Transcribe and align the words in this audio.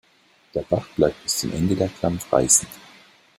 Der 0.55 0.63
Bach 0.63 0.87
bleibt 0.95 1.21
bis 1.21 1.37
zum 1.41 1.53
Ende 1.53 1.75
der 1.75 1.87
Klamm 1.87 2.17
reißend. 2.31 2.71